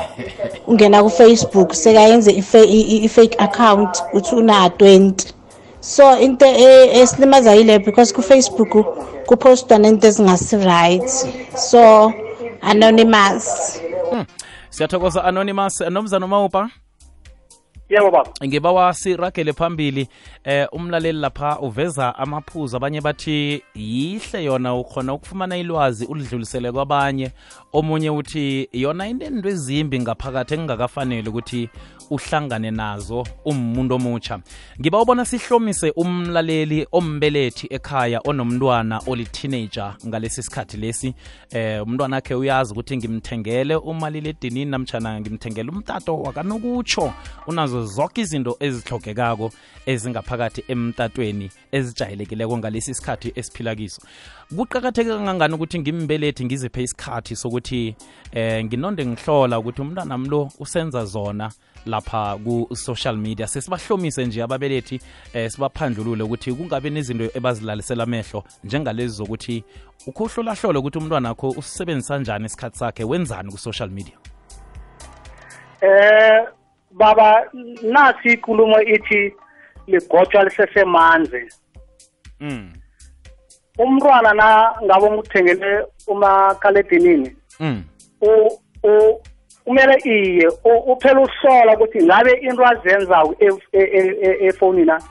ungena 0.68 1.04
ku-facebook 1.04 1.74
sekayenze 1.74 2.32
i-fake 2.32 3.36
account 3.40 4.04
uthi 4.14 4.36
una-20 4.36 5.34
so 5.80 6.20
into 6.20 6.46
e, 6.46 7.00
esilimaza 7.00 7.56
yile 7.56 7.80
because 7.80 8.14
ku-facebook 8.14 8.86
kupostwa 9.26 9.78
nento 9.78 10.08
ezingasi-right. 10.08 11.10
So 11.58 12.14
anonymous. 12.62 13.80
Hmm. 14.12 14.26
siyathokoza 14.70 15.24
anonymous. 15.24 15.82
Nomzana 15.82 16.28
mawupa 16.28 16.70
yebo 17.90 18.12
baba. 18.12 18.32
Ngiba 18.46 18.72
wasiragele 18.72 19.54
phambili 19.54 20.08
eh 20.44 20.68
umlaleli 20.72 21.20
lapha 21.20 21.60
uveza 21.60 22.16
amaphuzu. 22.16 22.78
Abanye 22.78 23.02
bathi 23.02 23.64
yihle 23.76 24.44
yona 24.44 24.76
ukhona 24.76 25.14
ukufumana 25.14 25.58
ilwazi 25.58 26.06
ulidlulisele 26.06 26.72
kwabanye. 26.72 27.32
Omunye 27.74 28.10
uthi 28.10 28.70
yona 28.74 29.08
into 29.08 29.50
ezimbi 29.50 30.00
ngaphakathi 30.00 30.54
engingakafanele 30.54 31.30
ukuthi 31.30 31.70
uhlangane 32.10 32.72
nazo 32.72 33.28
umuntu 33.46 33.96
omutsha. 33.96 34.40
Ngiba 34.80 35.02
ubona 35.02 35.26
sihlomise 35.26 35.92
umlaleli 35.96 36.88
ombelethi 36.92 37.68
ekhaya 37.70 38.22
onomntwana 38.26 39.02
oli-teenager 39.08 39.96
ngalesi 40.08 40.44
sikhathi 40.44 40.78
lesi. 40.78 41.14
Eh 41.52 41.84
umntwana 41.84 42.18
akhe 42.18 42.36
uyazi 42.36 42.72
ukuthi 42.72 42.98
ngimthengele 42.98 43.76
umaliledinini 43.76 44.72
namtshana 44.72 45.20
ngimthengele 45.22 45.70
umtato 45.70 46.22
wakanokutsho 46.22 47.14
unazo 47.48 47.86
zonke 47.86 48.22
izinto 48.22 48.58
ezihlogekako 48.60 49.52
ezingaphakathi 49.86 50.64
emtatweni 50.68 51.50
ezijayelekileko 51.72 52.58
ngalesi 52.58 52.94
sikhathi 52.94 53.32
esiphila 53.36 53.76
kiso. 53.76 54.02
Kuqakatheke 54.56 55.10
kangangani 55.10 55.54
ukuthi 55.54 55.80
ngimbelethi 55.80 56.46
ngiziphe 56.46 56.84
isikhathi 56.84 57.36
sokuthi 57.36 57.96
eh 58.32 58.66
nginonde 58.66 59.06
ngihlola 59.06 59.60
ukuthi 59.60 59.82
umntwana 59.82 60.18
mlo 60.18 60.52
usenza 60.60 61.06
zona 61.06 61.52
lapha 61.86 62.38
ku-social 62.38 63.18
media? 63.18 63.48
Sesibahlomise 63.48 64.26
nje 64.26 64.44
ababelethi 64.44 65.02
eh 65.34 65.52
sibaphandlulule 65.52 66.24
ukuthi 66.24 66.54
kungabe 66.54 66.90
nezinto 66.90 67.30
ebazilalisela 67.36 68.04
amehlo 68.04 68.44
njengalezi 68.64 69.16
zokuthi 69.16 69.64
ukhuhlolahlole 70.08 70.80
ukuthi 70.80 70.98
umntwana 70.98 71.30
akho 71.30 71.50
usisebenzisa 71.50 72.20
njani 72.20 72.46
isikhathi 72.46 72.78
sakhe 72.78 73.04
wenzani 73.04 73.52
ku-social 73.52 73.90
media? 73.90 74.18
Eh 75.82 76.48
baba 76.92 77.44
nasi 77.84 78.30
ikulumo 78.34 78.82
ithi 78.82 79.34
ligotshwa 79.88 80.44
lisesemanzi. 80.44 81.52
Mm 82.40 82.77
umntwana 83.78 84.34
na 84.34 84.74
ngabe 84.84 85.12
ngikuthengele 85.12 85.86
umakhaledinini 86.08 87.36
mm. 87.60 87.84
kumele 89.66 89.96
iye 90.06 90.48
uphela 90.88 91.20
uhlola 91.22 91.74
ukuthi 91.76 92.04
ngabe 92.04 92.32
into 92.32 92.66
azenzayo 92.66 93.36
efonini 94.48 94.86
na 94.86 95.02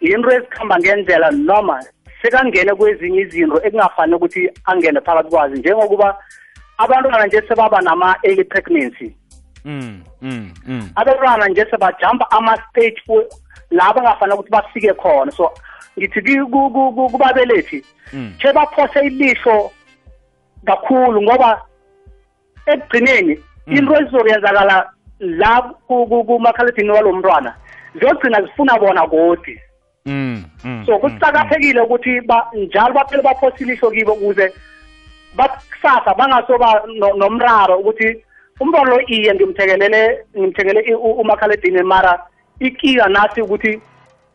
into 0.00 0.30
ezikhamba 0.30 0.78
ngendlela 0.78 1.30
noma 1.30 1.84
sekangene 2.22 2.74
kwezinye 2.74 3.20
izinto 3.20 3.58
ekungafani 3.66 4.14
ukuthi 4.14 4.50
angene 4.64 5.00
phakathi 5.00 5.30
kwazi 5.30 5.58
njengokuba 5.58 6.18
abantwana 6.78 7.26
nje 7.26 7.42
sebaba 7.48 7.80
nama-early 7.80 8.44
pregnancy. 8.44 9.14
Mm, 9.68 10.02
mm, 10.22 10.50
mm. 10.66 10.90
abantwana 10.94 11.48
nje 11.48 11.66
sebajampa 11.70 12.30
ama-stage 12.30 13.02
la 13.70 13.92
bangafanele 13.92 14.34
ukuthi 14.34 14.50
bafike 14.50 14.92
khona. 14.94 15.32
So 15.32 15.52
ngithi 15.98 16.40
kubabelethi 17.12 17.84
khe 18.38 18.52
baphose 18.52 19.00
ilihlo 19.06 19.70
kakhulu 20.66 21.22
ngoba 21.22 21.62
ekugcineni 22.66 23.38
into 23.66 23.96
ezizokwenzakala 23.96 24.90
la 25.20 25.62
kumakhalethini 25.86 26.90
walo 26.90 27.12
mntwana 27.12 27.54
ziyogcina 27.94 28.42
zifuna 28.42 28.78
bona 28.78 29.06
kodi 29.06 29.60
so 30.86 30.98
kucakathekile 30.98 31.80
ukuthi 31.80 32.22
njalo 32.54 32.94
baphele 32.94 33.22
baphosilisho 33.22 33.90
kibo 33.90 34.12
ukuze 34.12 34.52
bakusasa 35.36 36.14
bangasoba 36.14 36.82
nomraro 37.16 37.78
ukuthi 37.78 38.24
umntwana 38.60 38.90
lo 38.90 39.00
iye 39.06 39.34
ngimthekelele 39.34 40.24
ngimthekele 40.38 40.94
umakhaledini 40.94 41.82
mara 41.82 42.26
ikiya 42.60 43.08
nasi 43.08 43.42
ukuthi 43.42 43.80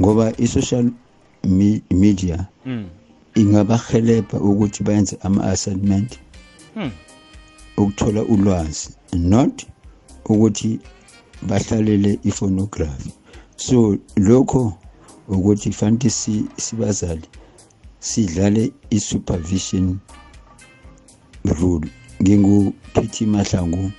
ngoba 0.00 0.32
i-social 0.38 0.90
media 1.90 2.46
mm. 2.66 2.86
ingabahelebha 3.34 4.40
ukuthi 4.40 4.82
bayenze 4.82 5.16
ama-assignment 5.22 6.18
ukuthola 7.76 8.22
ulwazi 8.22 8.90
not 9.12 9.66
ukuthi 10.24 10.80
bahlalele 11.42 12.18
iphonography. 12.24 13.12
So 13.56 13.98
lokho 14.16 14.74
ukuthi 15.28 15.72
fanele 15.72 16.10
sibazali 16.56 17.28
sidlale 18.00 18.72
i-supervision 18.90 19.98
rule. 21.44 21.88
Nginguphithi 22.22 23.26
mahlangu 23.26 23.92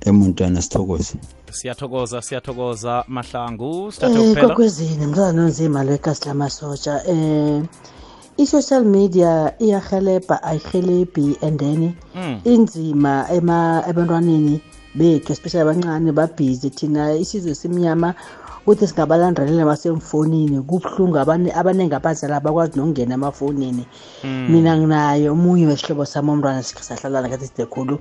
emuntana 0.00 0.62
sithokoze. 0.62 1.14
Siyathokoza 1.52 2.22
siyathokoza 2.22 3.04
mahlangu. 3.08 3.92
Sithathe 3.92 4.18
kuphela 4.18 4.48
kokwezini 4.48 5.06
mntwana 5.06 5.32
nonzima 5.32 5.84
lwekasi 5.84 6.28
lamasotsha 6.28 7.02
um 7.08 7.66
i-social 8.36 8.84
media 8.84 9.52
iyahelebha 9.58 10.42
ayihelebhi 10.42 11.36
and 11.42 11.60
then 11.60 11.92
mm. 12.14 12.40
inzima 12.44 13.26
ebantwaneni 13.88 14.60
bethu 14.94 15.32
especially 15.32 15.62
abancane 15.62 16.12
babhizi. 16.12 16.70
Thina 16.70 17.14
isizwe 17.14 17.54
simnyama 17.54 18.14
ukuthi 18.62 18.86
singabalandelela 18.86 19.64
basemfonini 19.64 20.60
kubuhlungu 20.62 21.18
abaningi 21.18 21.94
abazali 21.94 22.34
abakwazi 22.34 22.78
nokungena 22.78 23.14
emafonini. 23.14 23.84
Mina 24.24 24.76
nginayo 24.76 25.32
omunye 25.32 25.66
wesihlobo 25.66 26.04
sami 26.04 26.30
omntwana 26.30 26.62
sahlalana 26.62 27.28
kathi 27.28 27.46
sidekhulu 27.46 27.98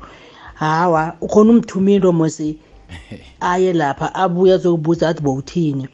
hawa 0.59 1.13
ukhona 1.21 1.51
umthumile 1.51 2.11
mosi 2.11 2.57
aye 3.51 3.73
lapha 3.73 4.15
abuye 4.15 4.53
azokubuza 4.53 5.09
athi 5.09 5.21
bowuthini 5.21 5.87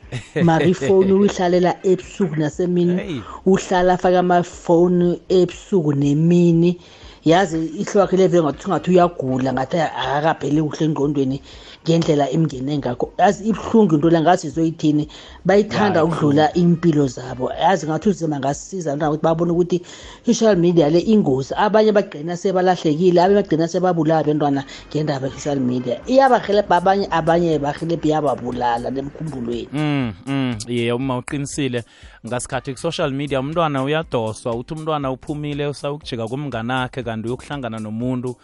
mara 0.44 0.66
ifoni 0.66 1.12
uyihlalela 1.14 1.72
ebusuku 1.84 2.36
nasemini. 2.36 3.24
Uhlala 3.46 3.94
afake 3.94 4.18
amafoni 4.18 5.22
ebusuku 5.30 5.94
nemini. 5.94 6.80
Yazi 7.26 7.58
ihlwakhe 7.82 8.18
leve 8.18 8.42
ngathi 8.42 8.66
ungathi 8.68 8.92
uyagula 8.92 9.54
ngathi 9.54 9.78
akakapheli 9.78 10.62
kuhle 10.62 10.86
engqondweni. 10.86 11.42
Ngendlela 11.86 12.30
emngene 12.30 12.78
ngakho 12.78 13.14
yazi 13.18 13.50
ibuhlungu 13.50 13.96
into 13.96 14.10
le 14.10 14.22
ngazi 14.22 14.48
izoyithini? 14.48 15.08
Bayithanda 15.46 16.04
ukudlula 16.04 16.54
impilo 16.54 17.08
zabo. 17.08 17.52
Yazi 17.54 17.86
ngathi 17.86 18.10
uzima 18.10 18.40
ngasisiza 18.40 18.96
ukuthi 18.96 19.22
babone 19.24 19.52
ukuthi 19.52 19.82
i-social 20.26 20.58
media 20.58 20.90
le 20.90 21.00
ingozi. 21.00 21.54
Abanye 21.58 21.92
bagcina 21.92 22.38
sebalahlekile 22.38 23.22
abanye 23.22 23.36
bagcina 23.42 23.68
sebabulala 23.68 24.24
bentwana 24.24 24.64
ngendaba 24.90 25.28
ye-social 25.28 25.60
media. 25.60 26.02
Iyabahelebha 26.08 26.76
abanye 26.76 27.08
abanye 27.12 27.60
bahelebha 27.60 28.08
iyababulala 28.08 28.90
nemkhumbulweni 28.92 29.70
mm, 29.74 30.14
mm, 30.26 30.58
ye 30.68 30.92
uma 30.92 31.18
uqinisile 31.18 31.84
ngasikhathi 32.26 32.74
ku-social 32.74 33.12
media 33.12 33.40
umntwana 33.40 33.84
uyadoswa 33.84 34.56
uthi 34.56 34.74
umntwana 34.74 35.12
uphumile 35.12 35.68
usawukujika 35.68 36.28
kumnganakhe 36.28 37.04
kanti 37.04 37.28
uyokuhlangana 37.28 37.80
nomuntu 37.80 38.36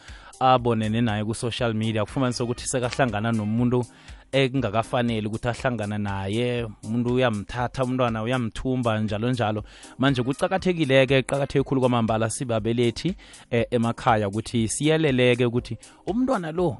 abonene 0.41 1.01
naye 1.01 1.23
ku-social 1.23 1.73
media 1.73 2.06
kufumanisa 2.06 2.43
ukuthi 2.43 2.65
sekahlangana 2.67 3.32
nomuntu 3.32 3.86
ekungakafanele 4.32 5.27
ukuthi 5.27 5.47
ahlangana 5.47 5.97
naye. 5.97 6.67
Umuntu 6.84 7.13
uyamthatha 7.13 7.84
umntwana 7.84 8.23
uyamthumba 8.23 8.99
njalo 8.99 9.32
njalo. 9.32 9.63
Manje 9.99 10.23
kucakathekile-ke 10.23 11.23
qakatheke 11.23 11.63
khulu 11.63 11.82
kwamambala 11.82 12.30
sibabelethi 12.30 13.15
eh, 13.51 13.65
emakhaya 13.71 14.27
ukuthi 14.27 14.67
siyeleleke 14.67 15.45
ukuthi 15.45 15.77
umntwana 16.08 16.51
lo 16.51 16.77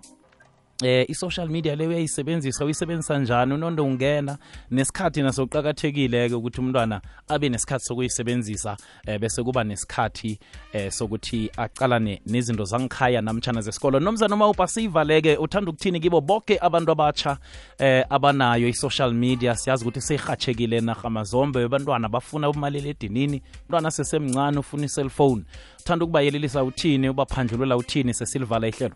eh 0.84 1.06
i-social 1.10 1.50
media 1.50 1.76
leyo 1.76 1.90
uyayisebenzisa 1.90 2.66
uyisebenzisa 2.66 3.20
njani? 3.20 3.54
Unondo 3.54 3.86
ungena 3.86 4.38
nesikhathi 4.72 5.22
naso 5.22 5.46
kuqakathekile-ke 5.46 6.36
ukuthi 6.36 6.62
umntwana 6.62 7.02
abe 7.28 7.50
nesikhathi 7.50 7.86
sokuyisebenzisa 7.86 8.78
eh, 9.08 9.20
bese 9.20 9.44
kuba 9.44 9.64
nesikhathi 9.64 10.40
eh, 10.74 10.92
sokuthi 10.92 11.52
acalane 11.58 12.22
nezinto 12.26 12.64
zangikhaya 12.64 13.22
namtshana 13.22 13.62
zesikolo. 13.62 14.00
Nomzana 14.00 14.36
uma 14.36 14.50
upha 14.50 14.68
siyivaleke 14.68 15.38
uthanda 15.38 15.72
ukuthini 15.72 16.00
kibo 16.00 16.22
bonke 16.22 16.58
abantu 16.62 16.92
abatsha 16.92 17.38
eh, 17.78 18.06
abanayo 18.10 18.68
i-social 18.68 19.14
media? 19.14 19.56
Siyazi 19.56 19.84
ukuthi 19.84 20.02
seyihatshekile 20.02 20.82
nahamazombe 20.82 21.64
abantwana 21.64 22.10
bafuna 22.10 22.50
umaliledinini 22.50 23.42
umntwana 23.62 23.92
sesemncane 23.92 24.60
ufuna 24.60 24.86
i-cellphone. 24.86 25.44
Uthanda 25.80 26.06
ukubayelelisa 26.06 26.64
uthini 26.64 27.10
ubaphandlulela 27.10 27.78
uthini 27.78 28.14
sesilivala 28.14 28.68
ihlelo 28.68 28.96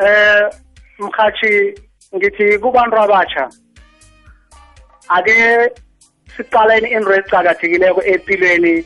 eh 0.00 0.50
mkhathi 0.98 1.74
ngithi 2.16 2.58
kubantu 2.58 2.96
abatsha 2.96 3.48
ake 5.08 5.34
siqaleni 6.36 6.90
into 6.90 7.12
ezicakathekileko 7.12 8.02
empilweni 8.02 8.84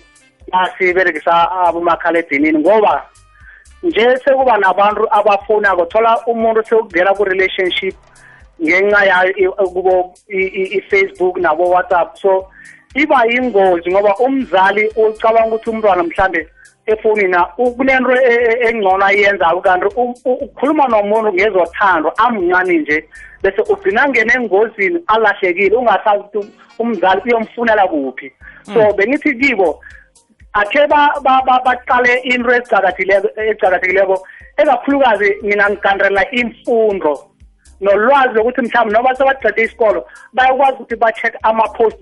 nasiberegisa 0.52 1.50
abomakhaledinini 1.50 2.58
ngoba 2.58 3.06
nje 3.82 4.16
sekuba 4.24 4.58
nabantu 4.58 5.06
abafonako 5.10 5.84
thola 5.86 6.12
umuntu 6.26 6.64
sekungena 6.64 7.14
ku-relationship 7.14 7.94
ngenxa 8.62 9.04
yayo 9.04 9.52
kubo 9.52 10.14
i-facebook 10.28 11.38
nabo-whatsapp. 11.38 12.16
So 12.18 12.50
iba 12.94 13.24
yingozi 13.30 13.90
ngoba 13.90 14.16
umzali 14.16 14.90
ucabanga 14.96 15.54
ukuthi 15.54 15.70
umntwana 15.70 16.02
mhlambe 16.02 16.48
efonini 16.92 17.36
kunento 17.76 18.12
engcono 18.68 19.04
ayenzayo 19.04 19.60
kanti 19.60 19.86
ukhuluma 20.24 20.88
nomuntu 20.88 21.32
ngezothando 21.32 22.12
amncane 22.16 22.78
nje 22.78 23.04
bese 23.42 23.62
ugcina 23.72 24.08
ngene 24.08 24.32
engozini 24.34 24.98
alahlekile 25.06 25.76
ungasazi 25.76 26.18
ukuthi 26.18 26.52
umzali 26.78 27.20
uyomfunela 27.24 27.88
kuphi. 27.88 28.32
So 28.64 28.92
bengithi 28.96 29.34
kibo 29.40 29.80
akhe 30.52 30.86
baqale 30.86 32.12
into 32.24 32.50
ezicakathekileko 32.50 34.26
ekakhulukazi 34.56 35.36
mina 35.42 35.70
ngigandrela 35.70 36.30
imfundo. 36.30 37.12
Nolwazi 37.80 38.34
lokuthi 38.34 38.62
mhlawumbe 38.62 38.92
noba 38.94 39.14
sebaqede 39.14 39.62
isikolo 39.62 40.06
bayakwazi 40.32 40.72
ukuthi 40.72 40.96
bacheck 40.96 41.34
ama-post 41.42 41.96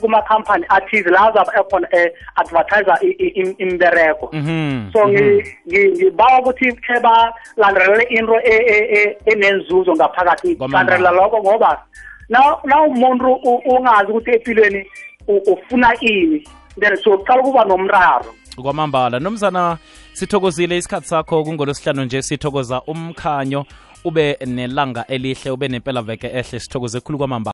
kumakhampani 0.00 0.64
athize 0.68 1.10
la 1.10 1.28
azabe 1.28 1.50
ekhona 1.60 1.88
advertise 2.36 2.90
imbereko. 3.58 4.30
So 4.92 5.08
ngibawa 5.08 6.40
ukuthi 6.40 6.72
khe 6.72 7.00
balandelele 7.00 8.04
into 8.10 8.40
enenzuzo 9.26 9.94
ngaphakathi 9.94 10.56
landelela 10.72 11.10
lokho 11.10 11.38
ngoba 11.38 11.82
na 12.64 12.82
umuntu 12.82 13.32
ungazi 13.66 14.10
ukuthi 14.10 14.30
empilweni 14.30 14.86
ufuna 15.28 15.94
ini 16.00 16.44
then 16.80 16.96
sokuqala 16.96 17.42
kuba 17.42 17.64
nomraro. 17.64 18.34
Kwamambala. 18.62 19.20
Nomzana 19.20 19.78
sithokozile 20.12 20.76
isikhathi 20.76 21.08
sakho 21.08 21.44
kungolosihlanu 21.44 22.04
nje 22.04 22.22
sithokoza 22.22 22.82
umkhanyo 22.82 23.64
ube 24.08 24.24
nelanga 24.46 25.02
elihle 25.08 25.50
ube 25.50 25.68
nempela 25.68 26.02
veke 26.02 26.28
ehle 26.40 26.60
sithokoze 26.60 27.00
khulu 27.00 27.18
kwamambala 27.18 27.44